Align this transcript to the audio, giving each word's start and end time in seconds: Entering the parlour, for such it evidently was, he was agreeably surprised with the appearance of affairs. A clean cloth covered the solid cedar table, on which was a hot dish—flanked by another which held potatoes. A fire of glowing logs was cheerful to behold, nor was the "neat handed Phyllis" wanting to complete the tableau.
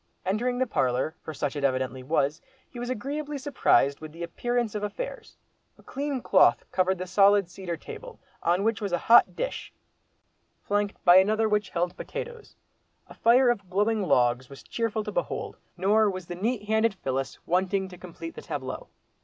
Entering 0.25 0.57
the 0.57 0.65
parlour, 0.65 1.13
for 1.21 1.31
such 1.31 1.55
it 1.55 1.63
evidently 1.63 2.01
was, 2.01 2.41
he 2.67 2.79
was 2.79 2.89
agreeably 2.89 3.37
surprised 3.37 3.99
with 3.99 4.11
the 4.11 4.23
appearance 4.23 4.73
of 4.73 4.81
affairs. 4.81 5.37
A 5.77 5.83
clean 5.83 6.23
cloth 6.23 6.63
covered 6.71 6.97
the 6.97 7.05
solid 7.05 7.47
cedar 7.51 7.77
table, 7.77 8.19
on 8.41 8.63
which 8.63 8.81
was 8.81 8.91
a 8.91 8.97
hot 8.97 9.35
dish—flanked 9.35 11.05
by 11.05 11.17
another 11.17 11.47
which 11.47 11.69
held 11.69 11.95
potatoes. 11.95 12.55
A 13.09 13.13
fire 13.13 13.51
of 13.51 13.69
glowing 13.69 14.01
logs 14.01 14.49
was 14.49 14.63
cheerful 14.63 15.03
to 15.03 15.11
behold, 15.11 15.57
nor 15.77 16.09
was 16.09 16.25
the 16.25 16.33
"neat 16.33 16.63
handed 16.67 16.95
Phyllis" 16.95 17.37
wanting 17.45 17.87
to 17.89 17.95
complete 17.99 18.33
the 18.33 18.41
tableau. 18.41 18.87